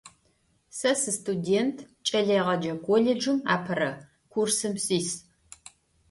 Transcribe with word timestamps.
Se 0.77 0.91
sıstudênt, 1.01 1.77
ç'eleêğece 2.07 2.73
kollêcım 2.85 3.37
apere 3.53 3.91
kursım 4.31 4.75
sis. 4.85 5.07